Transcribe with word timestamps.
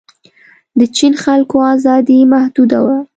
د 0.77 0.79
چین 0.95 1.13
خلکو 1.23 1.57
ازادي 1.73 2.19
محدوده 2.33 2.79
ده. 2.87 2.97